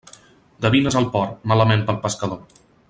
Gavines 0.65 0.97
al 1.01 1.07
port, 1.17 1.37
malament 1.53 1.87
pel 1.91 2.05
pescador. 2.07 2.63